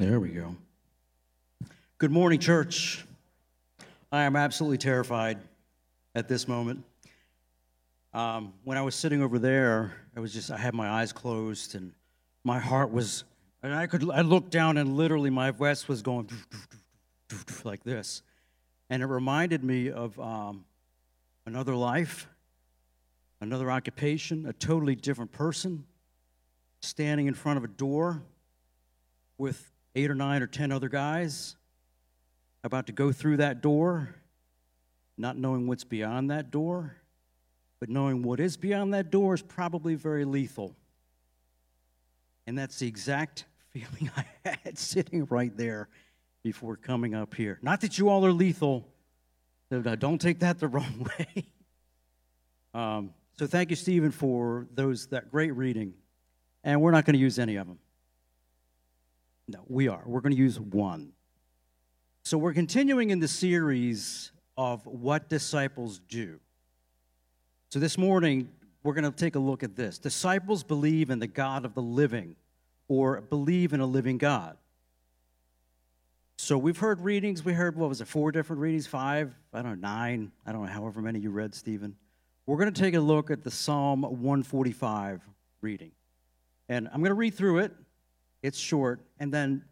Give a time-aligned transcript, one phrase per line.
[0.00, 0.56] There we go.
[1.98, 3.04] Good morning, church.
[4.10, 5.36] I am absolutely terrified
[6.14, 6.84] at this moment.
[8.14, 11.74] Um, when I was sitting over there, I was just, I had my eyes closed
[11.74, 11.92] and
[12.44, 13.24] my heart was,
[13.62, 16.30] and I could, I looked down and literally my vest was going
[17.64, 18.22] like this.
[18.88, 20.64] And it reminded me of um,
[21.44, 22.26] another life,
[23.42, 25.84] another occupation, a totally different person,
[26.80, 28.22] standing in front of a door
[29.36, 31.56] with eight or nine or ten other guys
[32.62, 34.14] about to go through that door,
[35.16, 36.96] not knowing what's beyond that door,
[37.78, 40.76] but knowing what is beyond that door is probably very lethal.
[42.46, 45.88] And that's the exact feeling I had sitting right there
[46.42, 47.58] before coming up here.
[47.62, 48.86] Not that you all are lethal,
[49.70, 51.46] don't take that the wrong way.
[52.74, 55.94] Um, so thank you, Stephen, for those that great reading.
[56.62, 57.78] And we're not going to use any of them.
[59.50, 60.02] No, we are.
[60.06, 61.12] We're going to use one.
[62.22, 66.38] So we're continuing in the series of what disciples do.
[67.70, 68.48] So this morning,
[68.84, 69.98] we're going to take a look at this.
[69.98, 72.36] Disciples believe in the God of the living
[72.86, 74.56] or believe in a living God.
[76.36, 77.44] So we've heard readings.
[77.44, 78.86] We heard, what was it, four different readings?
[78.86, 79.34] Five?
[79.52, 80.30] I don't know, nine?
[80.46, 81.96] I don't know, however many you read, Stephen.
[82.46, 85.22] We're going to take a look at the Psalm 145
[85.60, 85.90] reading.
[86.68, 87.72] And I'm going to read through it
[88.42, 89.64] it's short, and then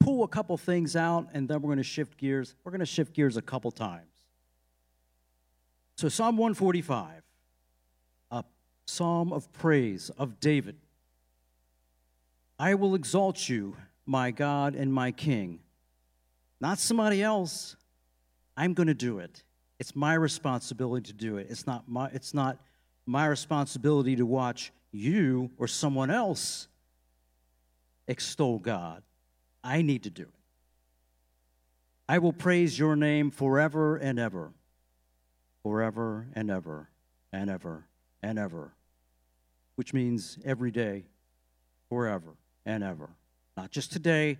[0.00, 2.54] pull a couple things out, and then we're going to shift gears.
[2.64, 4.06] We're going to shift gears a couple times.
[5.96, 7.22] So, Psalm 145,
[8.30, 8.44] a
[8.86, 10.76] psalm of praise of David.
[12.58, 15.60] I will exalt you, my God and my King.
[16.60, 17.76] Not somebody else.
[18.56, 19.42] I'm going to do it.
[19.78, 21.48] It's my responsibility to do it.
[21.50, 22.58] It's not my, it's not
[23.04, 26.68] my responsibility to watch you or someone else
[28.06, 29.02] extol God.
[29.64, 30.28] I need to do it.
[32.08, 34.52] I will praise your name forever and ever,
[35.62, 36.90] forever and ever
[37.32, 37.86] and ever
[38.22, 38.74] and ever,
[39.76, 41.04] which means every day,
[41.88, 42.34] forever
[42.66, 43.10] and ever.
[43.56, 44.38] Not just today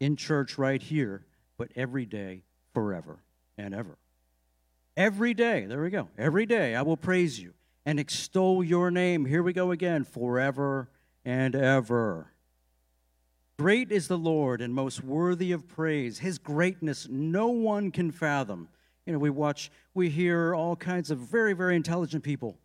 [0.00, 1.24] in church right here,
[1.56, 3.18] but every day, forever
[3.56, 3.98] and ever.
[4.96, 6.08] Every day, there we go.
[6.18, 7.54] Every day I will praise you
[7.86, 9.24] and extol your name.
[9.24, 10.88] Here we go again, forever
[11.24, 12.32] and ever.
[13.58, 16.18] Great is the Lord and most worthy of praise.
[16.18, 18.68] His greatness no one can fathom.
[19.04, 22.58] You know, we watch, we hear all kinds of very, very intelligent people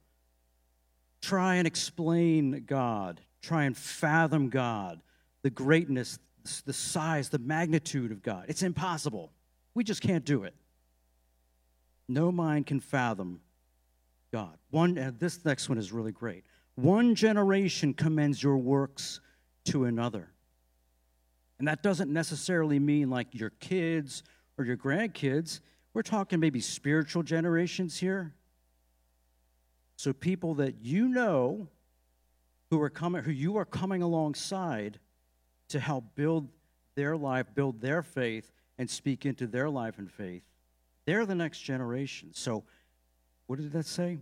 [1.19, 5.01] try and explain God, try and fathom God,
[5.41, 6.19] the greatness,
[6.65, 8.45] the size, the magnitude of God.
[8.49, 9.31] It's impossible.
[9.73, 10.53] We just can't do it.
[12.09, 13.39] No mind can fathom
[14.33, 14.57] God.
[14.69, 16.43] One, uh, this next one is really great.
[16.75, 19.21] One generation commends your works
[19.65, 20.27] to another.
[21.59, 24.23] And that doesn't necessarily mean like your kids
[24.57, 25.59] or your grandkids.
[25.93, 28.33] We're talking maybe spiritual generations here.
[29.95, 31.67] So people that you know
[32.69, 34.99] who are coming who you are coming alongside
[35.69, 36.49] to help build
[36.95, 40.43] their life, build their faith and speak into their life and faith.
[41.05, 42.29] They're the next generation.
[42.33, 42.63] So
[43.47, 44.19] what did that say?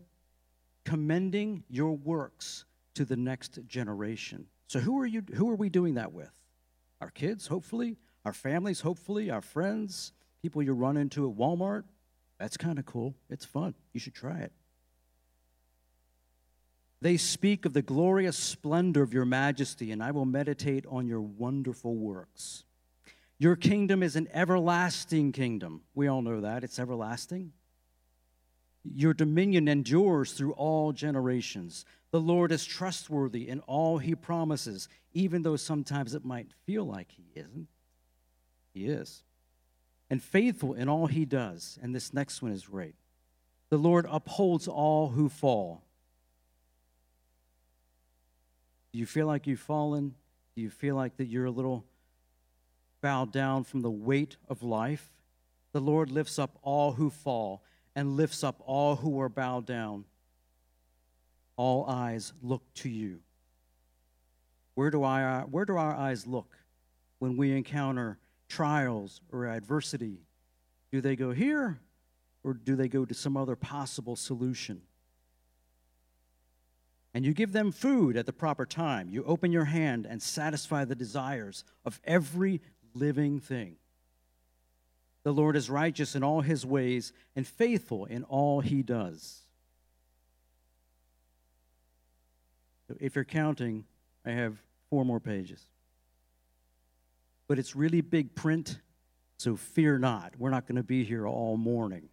[0.84, 2.66] Commending your works
[2.96, 4.48] to the next generation.
[4.68, 6.32] So who are you who are we doing that with?
[7.02, 11.84] Our kids, hopefully, our families, hopefully, our friends, people you run into at Walmart.
[12.40, 13.16] That's kind of cool.
[13.30, 13.74] It's fun.
[13.94, 14.52] You should try it.
[17.02, 21.22] They speak of the glorious splendor of your majesty, and I will meditate on your
[21.22, 22.64] wonderful works.
[23.40, 25.82] Your kingdom is an everlasting kingdom.
[25.96, 26.64] We all know that.
[26.64, 27.54] It's everlasting.
[28.84, 31.86] Your dominion endures through all generations.
[32.12, 37.12] The Lord is trustworthy in all he promises, even though sometimes it might feel like
[37.12, 37.68] he isn't.
[38.74, 39.24] He is.
[40.10, 41.78] And faithful in all he does.
[41.82, 42.96] And this next one is great.
[43.70, 45.84] The Lord upholds all who fall.
[48.92, 50.16] Do you feel like you've fallen?
[50.56, 51.86] Do you feel like that you're a little
[53.00, 55.14] bowed down from the weight of life?
[55.72, 57.64] The Lord lifts up all who fall
[57.96, 60.06] and lifts up all who are bowed down
[61.62, 63.20] all eyes look to you.
[64.74, 66.58] Where do, I, uh, where do our eyes look
[67.20, 68.18] when we encounter
[68.48, 70.22] trials or adversity?
[70.92, 71.80] Do they go here
[72.44, 74.82] or do they go to some other possible solution?
[77.14, 79.10] And you give them food at the proper time.
[79.10, 82.62] You open your hand and satisfy the desires of every
[82.96, 83.76] living thing.
[85.24, 89.42] The Lord is righteous in all his ways and faithful in all he does.
[93.00, 93.86] if you're counting,
[94.26, 94.58] I have
[94.90, 95.66] four more pages.
[97.48, 98.80] but it's really big print,
[99.38, 100.34] so fear not.
[100.38, 102.08] We're not going to be here all morning.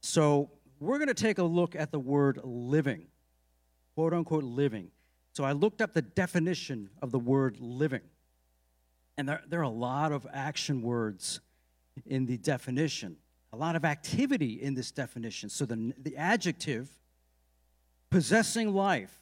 [0.00, 0.50] So,
[0.80, 3.06] we're going to take a look at the word living,
[3.94, 4.90] quote unquote living.
[5.32, 8.02] So, I looked up the definition of the word living.
[9.16, 11.40] And there, there are a lot of action words
[12.06, 13.16] in the definition,
[13.52, 15.50] a lot of activity in this definition.
[15.50, 16.88] So, the, the adjective
[18.10, 19.20] possessing life,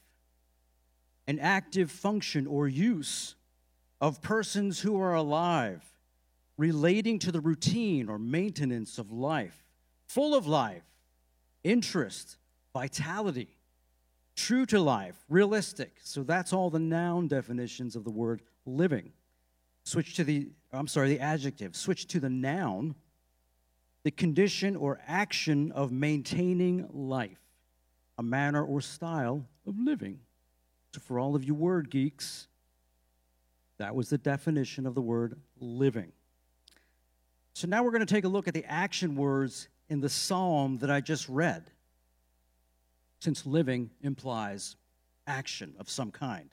[1.26, 3.34] an active function or use
[4.00, 5.84] of persons who are alive,
[6.56, 9.64] relating to the routine or maintenance of life,
[10.06, 10.82] full of life,
[11.64, 12.37] interest,
[12.72, 13.56] vitality,
[14.37, 15.96] true to life, realistic.
[16.02, 19.12] So that's all the noun definitions of the word living.
[19.85, 21.75] Switch to the, I'm sorry, the adjective.
[21.75, 22.94] Switch to the noun,
[24.03, 27.41] the condition or action of maintaining life,
[28.19, 30.21] a manner or style of living.
[30.94, 32.49] So for all of you word geeks,
[33.79, 36.12] that was the definition of the word living.
[37.55, 40.79] So now we're going to take a look at the action words in the psalm
[40.79, 41.71] that I just read,
[43.21, 44.76] since living implies
[45.26, 46.50] action of some kind.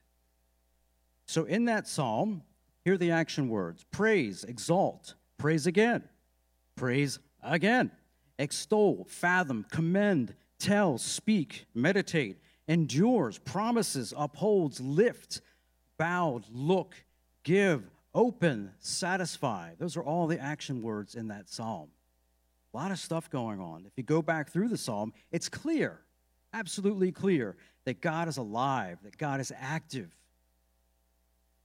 [1.26, 2.44] So in that psalm,
[2.88, 6.02] here are the action words praise, exalt, praise again,
[6.78, 7.92] praise again,
[8.40, 15.42] extol, fathom, commend, tell, speak, meditate, endures, promises, upholds, lift,
[15.98, 16.96] bowed, look,
[17.44, 17.84] give,
[18.16, 19.72] open, satisfy.
[19.78, 21.90] Those are all the action words in that psalm.
[22.74, 23.84] A lot of stuff going on.
[23.86, 26.00] If you go back through the psalm, it's clear,
[26.54, 30.16] absolutely clear, that God is alive, that God is active.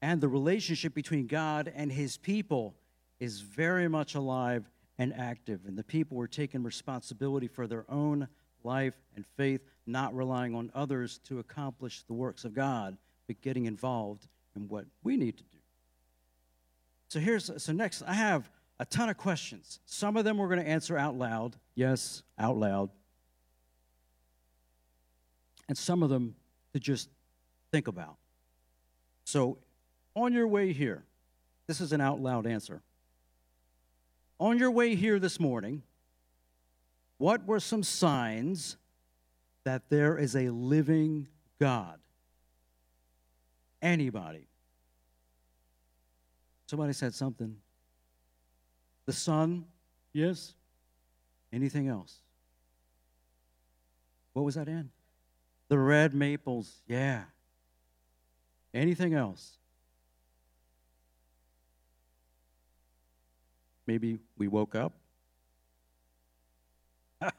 [0.02, 2.74] And the relationship between God and his people
[3.20, 4.68] is very much alive
[4.98, 5.60] and active.
[5.64, 8.26] And the people were taking responsibility for their own
[8.64, 13.66] life and faith, not relying on others to accomplish the works of God, but getting
[13.66, 14.26] involved
[14.56, 15.58] in what we need to do.
[17.08, 18.50] So here's so next I have
[18.80, 19.78] a ton of questions.
[19.84, 21.56] Some of them we're going to answer out loud.
[21.76, 22.90] Yes, out loud.
[25.68, 26.34] And some of them
[26.72, 27.08] to just
[27.70, 28.16] think about.
[29.24, 29.58] So
[30.14, 31.04] on your way here,
[31.66, 32.82] this is an out loud answer.
[34.38, 35.82] On your way here this morning,
[37.18, 38.76] what were some signs
[39.64, 41.28] that there is a living
[41.60, 42.00] God?
[43.80, 44.48] Anybody?
[46.66, 47.56] Somebody said something.
[49.06, 49.66] The sun,
[50.12, 50.54] yes.
[51.52, 52.16] Anything else?
[54.32, 54.90] What was that in?
[55.68, 57.24] The red maples, yeah.
[58.74, 59.58] Anything else?
[63.86, 64.92] Maybe we woke up.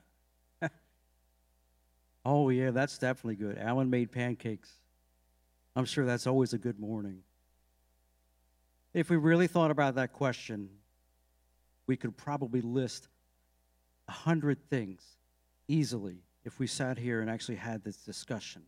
[2.25, 3.57] oh, yeah, that's definitely good.
[3.57, 4.72] Alan made pancakes.
[5.75, 7.19] I'm sure that's always a good morning.
[8.94, 10.69] If we really thought about that question,
[11.88, 13.07] we could probably list
[14.07, 15.01] a hundred things
[15.68, 18.63] easily if we sat here and actually had this discussion.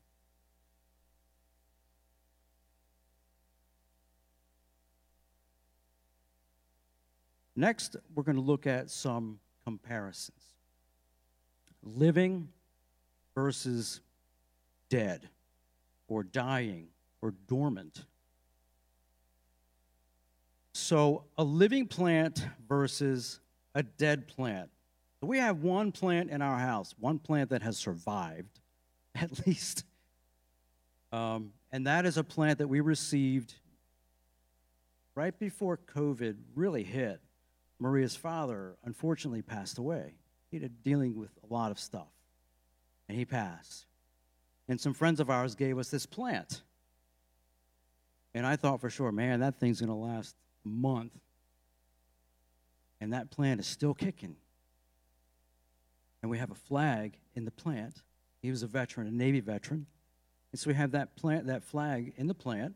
[7.56, 10.42] Next, we're going to look at some comparisons
[11.86, 12.50] living
[13.36, 14.02] versus
[14.90, 15.30] dead,
[16.08, 16.88] or dying,
[17.22, 18.06] or dormant.
[20.74, 23.40] So, a living plant versus
[23.74, 24.70] a dead plant.
[25.22, 28.60] We have one plant in our house, one plant that has survived,
[29.16, 29.84] at least.
[31.12, 33.54] Um, and that is a plant that we received
[35.16, 37.22] right before COVID really hit.
[37.80, 40.16] Maria's father unfortunately passed away.
[40.50, 42.08] He had dealing with a lot of stuff,
[43.10, 43.86] and he passed.
[44.68, 46.62] And some friends of ours gave us this plant.
[48.34, 51.14] And I thought for sure, man, that thing's going to last a month,
[53.00, 54.36] and that plant is still kicking.
[56.22, 58.02] And we have a flag in the plant.
[58.42, 59.86] He was a veteran, a Navy veteran.
[60.52, 62.76] And so we have that plant, that flag in the plant,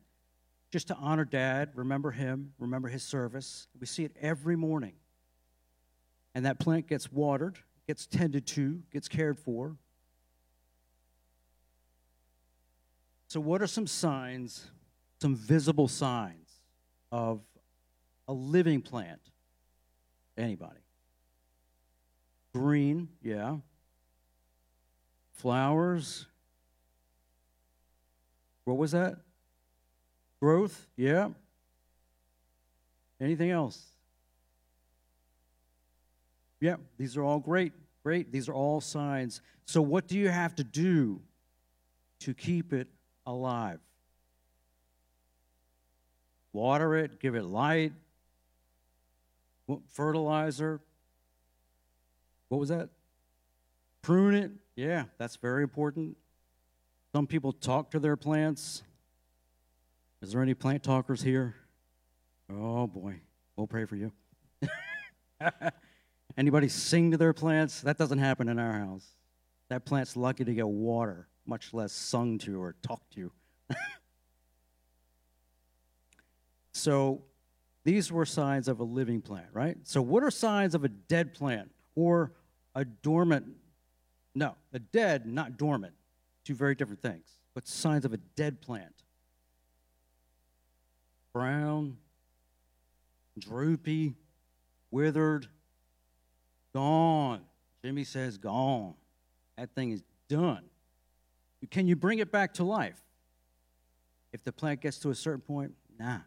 [0.72, 3.68] just to honor Dad, remember him, remember his service.
[3.80, 4.94] We see it every morning.
[6.36, 7.58] And that plant gets watered,
[7.88, 9.78] gets tended to, gets cared for.
[13.28, 14.70] So, what are some signs,
[15.22, 16.50] some visible signs
[17.12, 17.42] of
[18.28, 19.22] a living plant?
[20.38, 20.80] Anybody?
[22.54, 23.58] Green, yeah.
[25.32, 26.26] Flowers.
[28.66, 29.18] What was that?
[30.42, 31.30] Growth, yeah.
[33.20, 33.84] Anything else?
[36.62, 37.74] Yeah, these are all great.
[38.04, 38.32] Great.
[38.32, 39.42] These are all signs.
[39.66, 41.22] So, what do you have to do
[42.20, 42.88] to keep it
[43.26, 43.80] alive?
[46.54, 47.94] water it, give it light,
[49.90, 50.82] fertilizer.
[52.48, 52.90] What was that?
[54.02, 54.52] Prune it.
[54.76, 56.18] Yeah, that's very important.
[57.14, 58.84] Some people talk to their plants.
[60.22, 61.56] Is there any plant talkers here?
[62.52, 63.22] Oh boy,
[63.56, 64.12] we'll pray for you.
[66.38, 67.82] Anybody sing to their plants?
[67.82, 69.06] That doesn't happen in our house.
[69.70, 73.32] That plant's lucky to get water, much less sung to or talked to.
[76.74, 77.22] so
[77.84, 79.78] these were signs of a living plant, right?
[79.84, 82.34] So what are signs of a dead plant or
[82.76, 83.46] a dormant?
[84.36, 85.94] No, a dead, not dormant.
[86.44, 87.28] Two very different things.
[87.54, 89.04] But signs of a dead plant?
[91.34, 91.98] Brown,
[93.38, 94.16] droopy,
[94.92, 95.48] withered,
[96.74, 97.42] gone.
[97.84, 98.96] Jimmy says gone.
[99.58, 100.64] That thing is done.
[101.72, 103.02] Can you bring it back to life?
[104.32, 106.20] If the plant gets to a certain point, nah,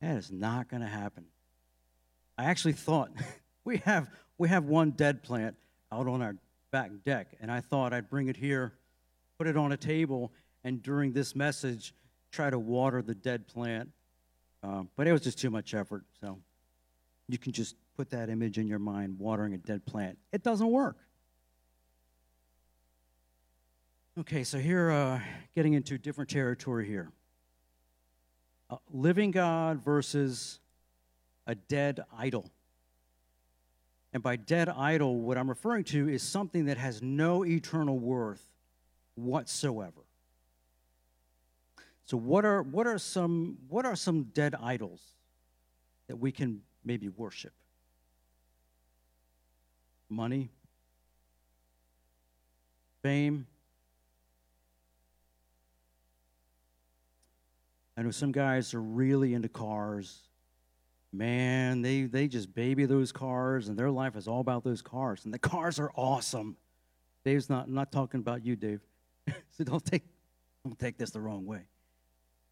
[0.00, 1.24] that is not going to happen.
[2.36, 3.10] I actually thought
[3.64, 5.56] we have we have one dead plant
[5.92, 6.36] out on our
[6.70, 8.72] back deck, and I thought I'd bring it here,
[9.38, 10.32] put it on a table,
[10.64, 11.94] and during this message,
[12.30, 13.90] try to water the dead plant.
[14.62, 16.04] Um, but it was just too much effort.
[16.20, 16.38] So
[17.28, 20.18] you can just put that image in your mind, watering a dead plant.
[20.32, 20.96] It doesn't work.
[24.18, 25.20] Okay, so here, uh,
[25.54, 27.10] getting into different territory here.
[28.68, 30.60] A living God versus
[31.46, 32.50] a dead idol.
[34.12, 38.44] And by dead idol, what I'm referring to is something that has no eternal worth
[39.14, 40.02] whatsoever.
[42.10, 45.00] So what are what are some what are some dead idols
[46.08, 47.52] that we can maybe worship?
[50.08, 50.50] Money,
[53.00, 53.46] fame,
[57.96, 60.18] I know some guys are really into cars.
[61.12, 65.24] Man, they, they just baby those cars, and their life is all about those cars.
[65.24, 66.56] And the cars are awesome.
[67.24, 68.80] Dave's not not talking about you, Dave.
[69.52, 70.02] so don't take
[70.64, 71.66] don't take this the wrong way.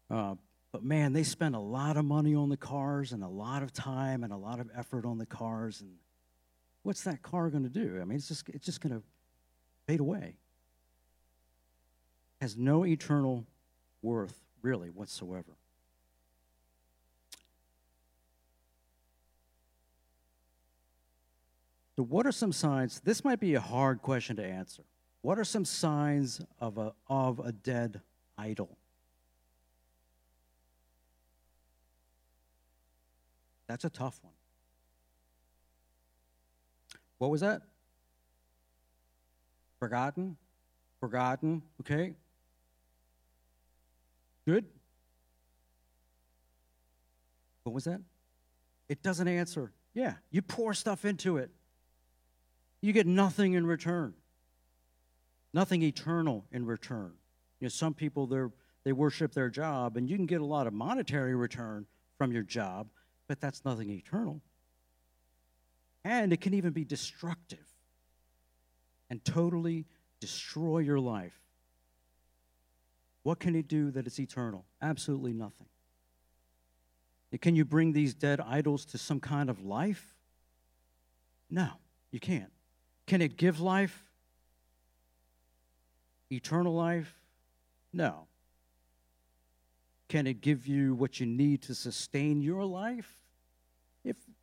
[0.09, 0.35] Uh,
[0.71, 3.73] but man, they spend a lot of money on the cars and a lot of
[3.73, 5.81] time and a lot of effort on the cars.
[5.81, 5.91] And
[6.83, 7.99] what's that car going to do?
[8.01, 9.01] I mean, it's just it's just going to
[9.87, 10.35] fade away.
[12.41, 13.45] Has no eternal
[14.01, 15.57] worth really whatsoever.
[21.99, 23.01] So, what are some signs?
[23.01, 24.83] This might be a hard question to answer.
[25.21, 27.99] What are some signs of a, of a dead
[28.37, 28.78] idol?
[33.69, 34.33] That's a tough one.
[37.19, 37.61] What was that?
[39.79, 40.37] Forgotten?
[40.99, 42.15] Forgotten, okay?
[44.47, 44.65] Good?
[47.63, 48.01] What was that?
[48.89, 49.71] It doesn't answer.
[49.93, 51.51] Yeah, you pour stuff into it.
[52.81, 54.15] You get nothing in return.
[55.53, 57.11] Nothing eternal in return.
[57.59, 58.51] You know, some people
[58.83, 61.85] they worship their job and you can get a lot of monetary return
[62.17, 62.87] from your job,
[63.29, 64.41] but that's nothing eternal.
[66.03, 67.65] And it can even be destructive
[69.09, 69.85] and totally
[70.19, 71.39] destroy your life.
[73.21, 74.65] What can it do that is eternal?
[74.81, 75.67] Absolutely nothing.
[77.39, 80.15] Can you bring these dead idols to some kind of life?
[81.51, 81.69] No,
[82.09, 82.51] you can't.
[83.05, 84.09] Can it give life?
[86.31, 87.13] Eternal life?
[87.93, 88.25] No.
[90.07, 93.18] Can it give you what you need to sustain your life?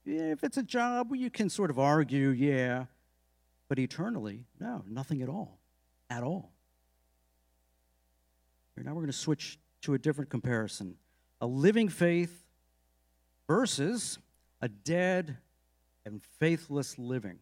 [0.06, 2.84] If, it's a job, you can sort of argue, yeah,
[3.68, 5.58] but eternally, no, nothing at all.
[6.08, 6.52] At all.
[8.76, 10.96] Now we're going to switch to a different comparison
[11.40, 12.44] a living faith
[13.46, 14.18] versus
[14.60, 15.36] a dead
[16.04, 17.38] and faithless living.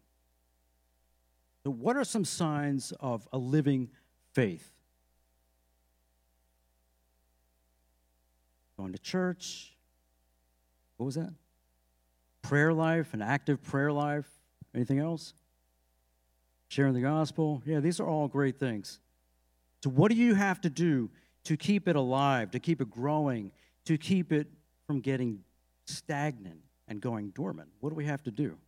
[1.63, 3.91] So, what are some signs of a living
[4.33, 4.73] faith?
[8.77, 9.77] Going to church.
[10.97, 11.33] What was that?
[12.45, 14.27] Prayer life, an active prayer life.
[14.75, 15.33] Anything else?
[16.69, 17.63] Sharing the gospel.
[17.65, 19.01] Yeah, these are all great things.
[19.83, 21.09] So, what do you have to do
[21.45, 23.51] to keep it alive, to keep it growing,
[23.87, 24.47] to keep it
[24.87, 25.41] from getting
[25.87, 27.71] stagnant and going dormant?
[27.81, 28.59] What do we have to do?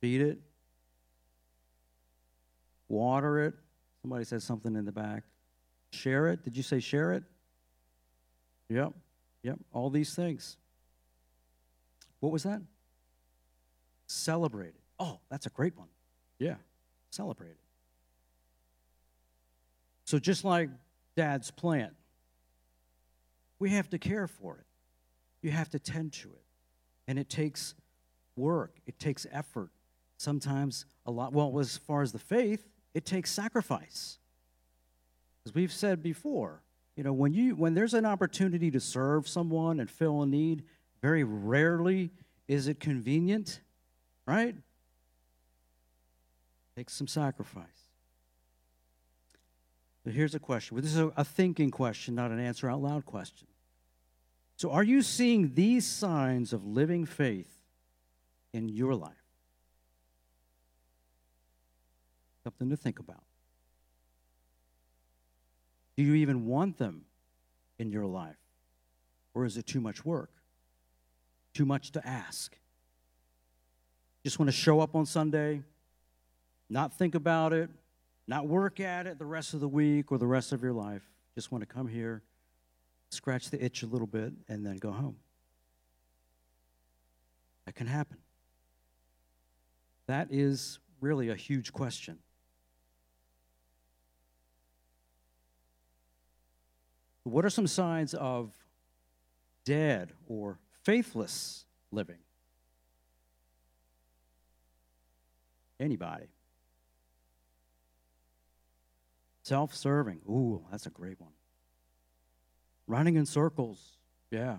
[0.00, 0.38] Feed it,
[2.88, 3.54] water it.
[4.00, 5.22] Somebody said something in the back.
[5.90, 6.42] Share it.
[6.44, 7.24] Did you say share it?
[8.70, 8.94] Yep,
[9.42, 10.56] yep, all these things.
[12.22, 12.62] What was that?
[14.06, 14.80] Celebrate it.
[15.00, 15.88] Oh, that's a great one.
[16.38, 16.54] Yeah,
[17.10, 17.58] celebrate it.
[20.04, 20.70] So just like
[21.16, 21.94] dad's plant,
[23.58, 24.66] we have to care for it.
[25.44, 26.44] You have to tend to it.
[27.08, 27.74] And it takes
[28.36, 29.70] work, it takes effort.
[30.16, 34.18] Sometimes a lot, well, as far as the faith, it takes sacrifice.
[35.44, 36.62] As we've said before,
[36.94, 40.62] you know, when you when there's an opportunity to serve someone and fill a need,
[41.02, 42.10] very rarely
[42.48, 43.60] is it convenient,
[44.24, 44.54] right?
[46.76, 47.66] Takes some sacrifice.
[50.04, 50.76] But here's a question.
[50.80, 53.48] This is a thinking question, not an answer out loud question.
[54.56, 57.50] So, are you seeing these signs of living faith
[58.52, 59.12] in your life?
[62.44, 63.22] Something to think about.
[65.96, 67.04] Do you even want them
[67.78, 68.36] in your life?
[69.34, 70.30] Or is it too much work?
[71.54, 72.56] Too much to ask?
[74.24, 75.62] Just want to show up on Sunday,
[76.70, 77.68] not think about it,
[78.26, 81.02] not work at it the rest of the week or the rest of your life.
[81.34, 82.22] Just want to come here,
[83.10, 85.16] scratch the itch a little bit, and then go home.
[87.66, 88.18] That can happen.
[90.06, 92.18] That is really a huge question.
[97.24, 98.52] What are some signs of
[99.64, 102.18] dead or faithless living?
[105.78, 106.26] Anybody?
[109.42, 110.20] Self serving.
[110.28, 111.32] Ooh, that's a great one.
[112.86, 113.98] Running in circles.
[114.30, 114.58] Yeah.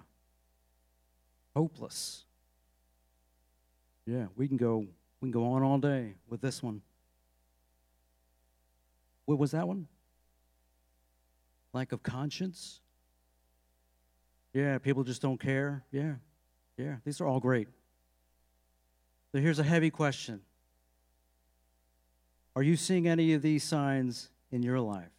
[1.55, 2.25] Hopeless.
[4.05, 4.85] Yeah, we can go
[5.21, 6.81] we can go on all day with this one.
[9.25, 9.87] What was that one?
[11.71, 12.81] Lack of conscience?
[14.53, 15.83] Yeah, people just don't care.
[15.91, 16.13] Yeah.
[16.77, 17.67] Yeah, these are all great.
[19.31, 20.41] So here's a heavy question.
[22.55, 25.09] Are you seeing any of these signs in your life?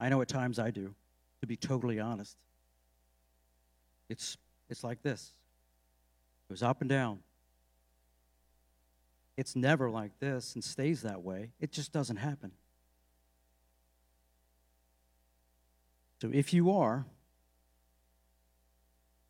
[0.00, 0.94] I know at times I do,
[1.40, 2.36] to be totally honest.
[4.08, 4.36] It's,
[4.70, 5.32] it's like this
[6.44, 7.20] it goes up and down.
[9.36, 11.50] It's never like this and stays that way.
[11.60, 12.52] It just doesn't happen.
[16.20, 17.06] So if you are,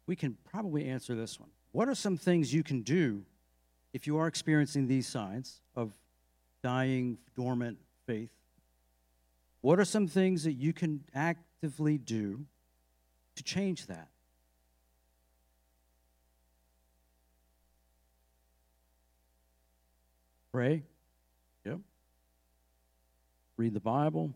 [0.08, 1.50] we can probably answer this one.
[1.70, 3.22] What are some things you can do
[3.92, 5.92] if you are experiencing these signs of
[6.62, 8.30] dying, dormant faith?
[9.60, 12.46] What are some things that you can actively do
[13.36, 14.08] to change that?
[20.52, 20.84] Pray.
[21.66, 21.80] Yep.
[23.58, 24.32] Read the Bible.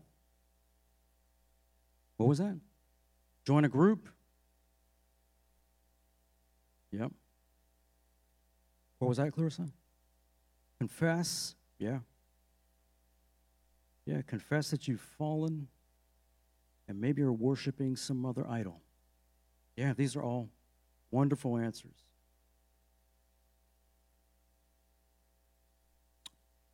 [2.17, 2.59] What was that?
[3.43, 4.07] Join a group.
[6.93, 7.11] Yep.
[8.99, 9.67] What was that, Clarissa?
[10.79, 11.55] Confess.
[11.79, 11.99] Yeah.
[14.05, 15.67] Yeah, confess that you've fallen
[16.87, 18.81] and maybe you're worshiping some other idol.
[19.75, 20.49] Yeah, these are all
[21.09, 22.05] wonderful answers.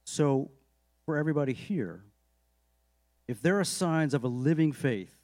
[0.04, 0.50] So,
[1.06, 2.04] for everybody here,
[3.28, 5.16] if there are signs of a living faith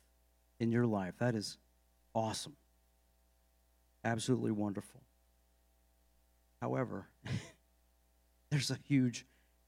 [0.59, 1.57] in your life, that is
[2.13, 2.55] awesome.
[4.05, 5.01] Absolutely wonderful.
[6.61, 7.07] However,
[8.51, 9.25] there's a huge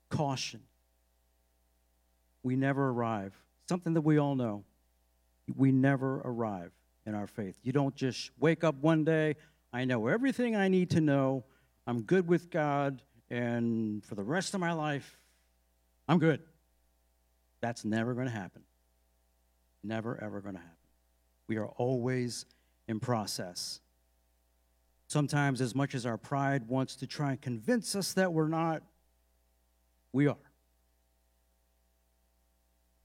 [0.10, 0.62] caution.
[2.44, 3.34] We never arrive.
[3.68, 4.64] Something that we all know.
[5.56, 6.72] We never arrive
[7.06, 7.58] in our faith.
[7.64, 9.36] You don't just wake up one day,
[9.74, 11.44] I know everything I need to know,
[11.86, 15.20] I'm good with God, and for the rest of my life,
[16.08, 16.42] I'm good.
[17.62, 18.62] That's never going to happen.
[19.84, 20.76] Never, ever going to happen.
[21.48, 22.46] We are always
[22.88, 23.80] in process.
[25.08, 28.84] Sometimes, as much as our pride wants to try and convince us that we're not,
[30.12, 30.36] we are.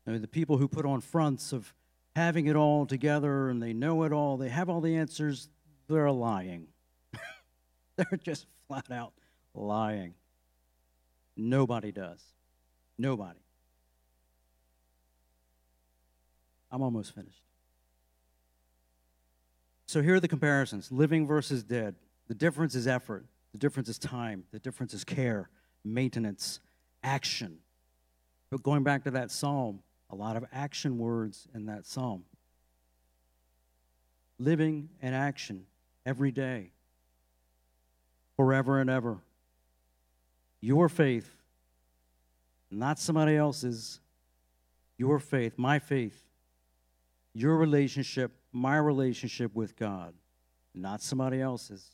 [0.07, 1.73] I mean, the people who put on fronts of
[2.17, 5.49] having it all together and they know it all, they have all the answers,
[5.89, 6.67] they're lying.
[7.97, 9.13] they're just flat out
[9.55, 10.15] lying.
[11.37, 12.21] Nobody does.
[12.99, 13.39] Nobody.
[16.71, 17.42] I'm almost finished.
[19.93, 21.97] So here are the comparisons living versus dead.
[22.27, 25.51] The difference is effort, the difference is time, the difference is care,
[25.85, 26.61] maintenance,
[27.03, 27.59] action.
[28.49, 32.25] But going back to that psalm, a lot of action words in that psalm.
[34.39, 35.67] Living and action
[36.07, 36.71] every day,
[38.37, 39.19] forever and ever.
[40.63, 41.37] Your faith,
[42.71, 44.01] not somebody else's,
[44.97, 46.19] your faith, my faith,
[47.35, 50.15] your relationship, my relationship with God,
[50.75, 51.91] not somebody else's.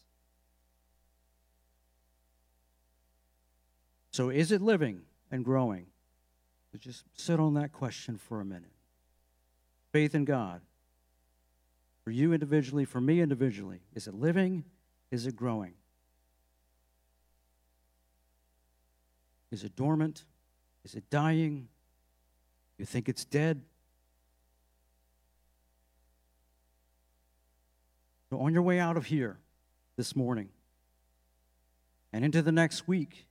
[4.10, 5.86] So, is it living and growing?
[6.78, 8.70] Just sit on that question for a minute.
[9.92, 10.60] Faith in God
[12.04, 13.80] For you individually, for me individually.
[13.94, 14.64] Is it living?
[15.10, 15.74] Is it growing?
[19.50, 20.24] Is it dormant?
[20.84, 21.68] Is it dying?
[22.76, 23.62] You think it's dead?
[28.30, 29.38] So, on your way out of here
[29.96, 30.50] this morning
[32.12, 33.26] and into the next week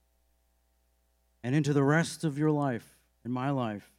[1.43, 3.91] and into the rest of your life and my life,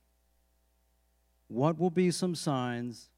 [1.47, 3.09] what will be some signs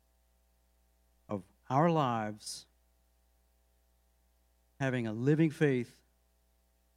[1.28, 2.66] of our lives
[4.78, 5.92] having a living faith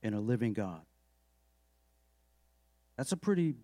[0.02, 0.82] in a living God?
[2.98, 3.56] That's a pretty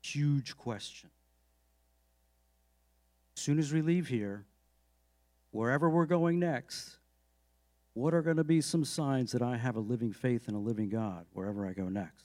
[0.00, 1.10] huge question.
[3.36, 4.46] As soon as we leave here,
[5.52, 6.96] wherever we're going next,
[7.94, 10.58] what are going to be some signs that I have a living faith in a
[10.58, 12.24] living God wherever I go next?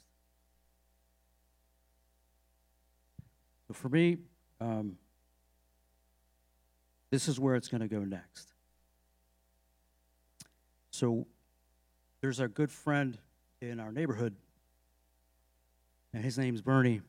[3.67, 4.17] So for me,
[4.61, 4.97] um,
[7.11, 8.53] this is where it's going to go next.
[10.91, 11.27] So
[12.21, 13.17] there's a good friend
[13.61, 14.35] in our neighborhood,
[16.13, 17.01] and his name's Bernie,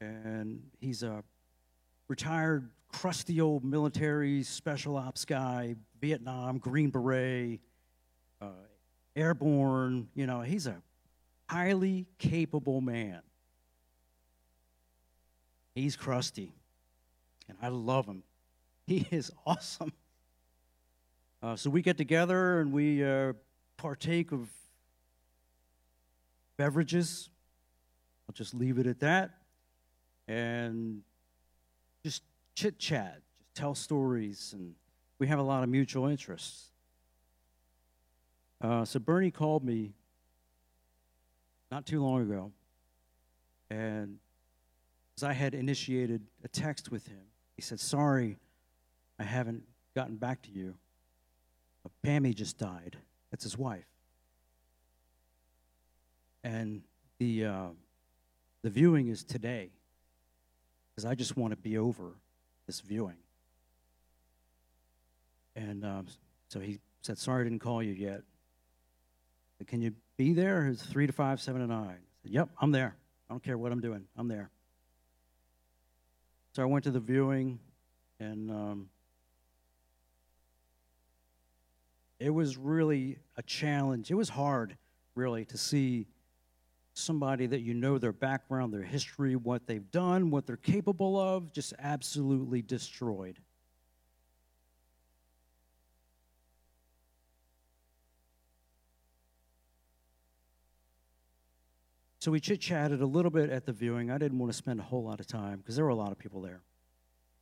[0.00, 1.24] and he's a
[2.06, 7.60] retired crusty old military special ops guy, Vietnam, Green Beret,
[8.40, 8.46] uh,
[9.16, 10.08] airborne.
[10.14, 10.76] You know, he's a
[11.48, 13.22] highly capable man.
[15.74, 16.52] He's crusty,
[17.48, 18.22] and I love him.
[18.86, 19.92] He is awesome.
[21.42, 23.32] Uh, so we get together and we uh,
[23.76, 24.48] partake of
[26.56, 27.30] beverages.
[28.28, 29.30] I'll just leave it at that.
[30.28, 31.02] And
[32.04, 32.22] just
[32.54, 34.74] chit chat, just tell stories, and
[35.18, 36.70] we have a lot of mutual interests.
[38.60, 39.92] Uh, so Bernie called me
[41.70, 42.52] not too long ago,
[43.70, 44.18] and
[45.16, 47.24] as I had initiated a text with him,
[47.56, 48.38] he said, "Sorry,
[49.18, 50.74] I haven't gotten back to you.
[51.82, 52.96] But Pammy just died.
[53.30, 53.88] That's his wife,
[56.44, 56.82] and
[57.18, 57.68] the uh,
[58.62, 59.70] the viewing is today."
[60.94, 62.12] because I just want to be over
[62.66, 63.16] this viewing.
[65.54, 66.06] And um,
[66.48, 68.22] so he said, Sorry I didn't call you yet.
[69.58, 70.66] Said, Can you be there?
[70.66, 71.88] It's three to five, seven to nine.
[71.88, 72.96] I said, Yep, I'm there.
[73.28, 74.04] I don't care what I'm doing.
[74.16, 74.50] I'm there.
[76.54, 77.58] So I went to the viewing,
[78.20, 78.88] and um,
[82.18, 84.10] it was really a challenge.
[84.10, 84.76] It was hard,
[85.14, 86.06] really, to see
[86.94, 91.52] somebody that you know their background, their history, what they've done, what they're capable of,
[91.52, 93.38] just absolutely destroyed.
[102.18, 104.10] So we chit chatted a little bit at the viewing.
[104.10, 106.12] I didn't want to spend a whole lot of time because there were a lot
[106.12, 106.60] of people there.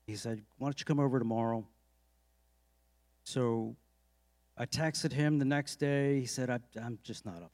[0.07, 1.67] He said, Why don't you come over tomorrow?
[3.25, 3.77] So
[4.57, 6.21] I texted him the next day.
[6.21, 7.53] He said, I, am just not up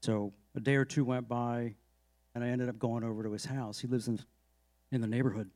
[0.00, 1.74] so a day or two went by,
[2.34, 3.78] and I ended up going over to his house.
[3.78, 4.20] He lives in,
[4.92, 5.50] in the neighborhood.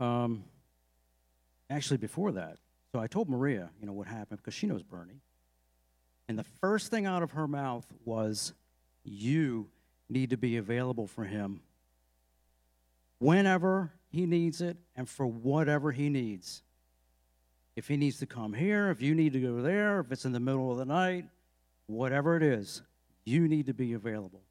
[0.00, 0.44] Um,
[1.70, 2.58] actually, before that,
[2.92, 5.20] so I told Maria, you know, what happened because she knows Bernie.
[6.28, 8.54] And the first thing out of her mouth was,
[9.04, 9.68] You
[10.08, 11.60] need to be available for him
[13.18, 16.62] whenever he needs it and for whatever he needs.
[17.76, 20.32] If he needs to come here, if you need to go there, if it's in
[20.32, 21.24] the middle of the night,
[21.86, 22.82] whatever it is,
[23.24, 24.42] you need to be available.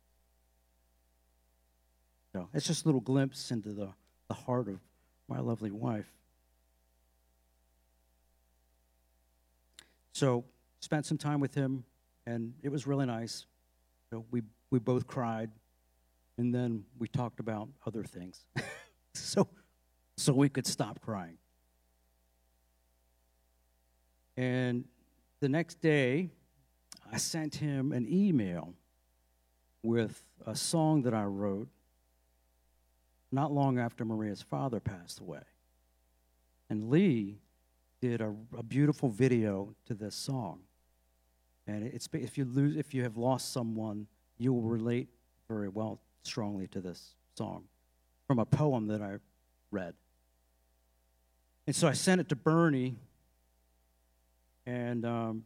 [2.33, 3.89] So it's just a little glimpse into the,
[4.27, 4.79] the heart of
[5.27, 6.11] my lovely wife.
[10.13, 10.43] So
[10.79, 11.83] spent some time with him,
[12.25, 13.45] and it was really nice.
[14.09, 15.51] So we we both cried,
[16.37, 18.45] and then we talked about other things,
[19.13, 19.47] so
[20.17, 21.37] so we could stop crying.
[24.37, 24.85] And
[25.39, 26.29] the next day,
[27.13, 28.73] I sent him an email
[29.83, 31.67] with a song that I wrote
[33.31, 35.43] not long after Maria's father passed away.
[36.71, 37.37] And Lee
[38.01, 40.61] did a, a beautiful video to this song.
[41.67, 44.07] And it's if you lose if you have lost someone,
[44.39, 45.07] you will relate
[45.47, 47.65] very well strongly to this song
[48.25, 49.17] from a poem that I
[49.69, 49.93] read.
[51.67, 52.95] And so I sent it to Bernie,
[54.65, 55.43] and um,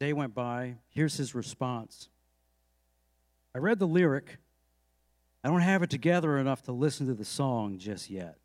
[0.00, 0.76] Day went by.
[0.88, 2.08] Here's his response
[3.54, 4.38] I read the lyric.
[5.42, 8.36] I don't have it together enough to listen to the song just yet.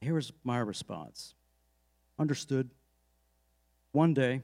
[0.00, 1.34] Here's my response
[2.18, 2.70] Understood.
[3.92, 4.42] One day,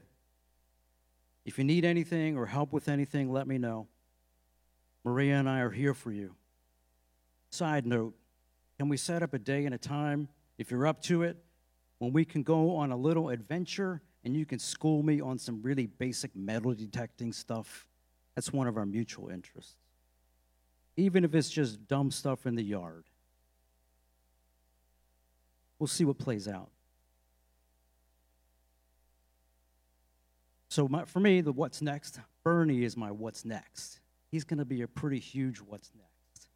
[1.45, 3.87] if you need anything or help with anything, let me know.
[5.05, 6.35] Maria and I are here for you.
[7.49, 8.13] Side note
[8.77, 11.37] can we set up a day and a time, if you're up to it,
[11.99, 15.61] when we can go on a little adventure and you can school me on some
[15.61, 17.87] really basic metal detecting stuff?
[18.35, 19.75] That's one of our mutual interests.
[20.95, 23.05] Even if it's just dumb stuff in the yard.
[25.79, 26.69] We'll see what plays out.
[30.69, 33.99] So, my, for me, the what's next, Bernie is my what's next.
[34.29, 36.49] He's going to be a pretty huge what's next.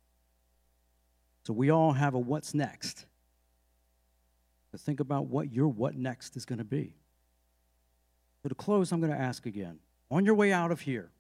[1.44, 3.06] So, we all have a what's next.
[4.72, 6.96] To think about what your what next is going to be.
[8.42, 9.80] So, to close, I'm going to ask again
[10.10, 11.12] on your way out of here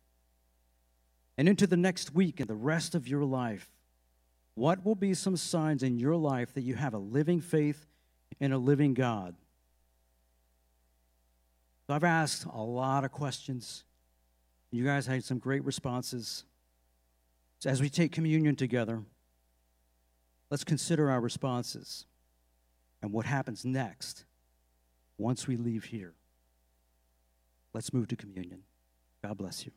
[1.37, 3.69] and into the next week and the rest of your life,
[4.53, 7.87] what will be some signs in your life that you have a living faith
[8.39, 9.35] in a living God?
[11.87, 13.83] So I've asked a lot of questions.
[14.71, 16.45] You guys had some great responses.
[17.59, 19.01] So as we take communion together,
[20.49, 22.05] let's consider our responses
[23.01, 24.25] and what happens next
[25.17, 26.13] once we leave here.
[27.73, 28.63] Let's move to communion.
[29.23, 29.71] God bless you.